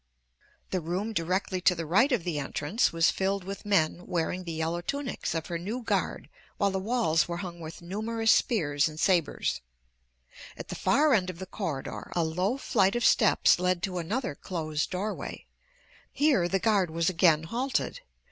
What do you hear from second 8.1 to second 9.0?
spears and